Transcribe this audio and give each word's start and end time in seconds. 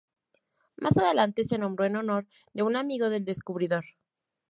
Más 0.77 0.97
adelante 0.97 1.43
se 1.43 1.59
nombró 1.59 1.85
en 1.85 1.95
honor 1.95 2.25
de 2.55 2.63
un 2.63 2.75
amigo 2.75 3.11
del 3.11 3.23
descubridor. 3.23 3.85